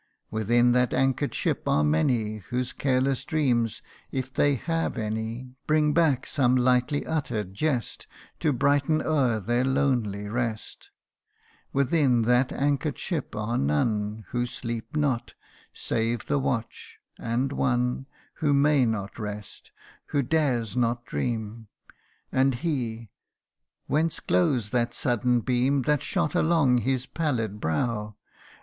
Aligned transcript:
Within 0.31 0.71
that 0.71 0.95
anchor'd 0.95 1.35
ship 1.35 1.67
are 1.67 1.83
many 1.83 2.37
Whose 2.49 2.73
careless 2.73 3.23
dreams 3.23 3.83
(if 4.11 4.33
they 4.33 4.55
have 4.55 4.97
any) 4.97 5.53
Bring 5.67 5.93
back 5.93 6.25
some 6.25 6.55
lightly 6.55 7.05
utter'd 7.05 7.53
jest, 7.53 8.07
To 8.39 8.51
brighten 8.51 9.03
o'er 9.03 9.39
their 9.39 9.63
lonely 9.63 10.27
rest. 10.27 10.89
CANTO 11.71 11.81
IV. 11.85 11.91
149 11.91 12.17
Within 12.19 12.21
that 12.27 12.51
anchor'd 12.51 12.97
ship 12.97 13.35
are 13.35 13.59
none 13.59 14.25
Who 14.29 14.47
sleep 14.47 14.95
not, 14.95 15.35
save 15.71 16.25
the 16.25 16.39
watch 16.39 16.97
and 17.19 17.51
one 17.53 18.07
Who 18.37 18.53
may 18.53 18.85
not 18.87 19.19
rest 19.19 19.69
who 20.07 20.23
dares 20.23 20.75
not 20.75 21.05
dream; 21.05 21.67
And 22.31 22.55
he 22.55 23.09
whence 23.85 24.19
glows 24.19 24.71
that 24.71 24.95
sudden 24.95 25.41
beam 25.41 25.83
That 25.83 26.01
shot 26.01 26.33
along 26.33 26.79
his 26.79 27.05
pallid 27.05 27.59
brow 27.59 28.15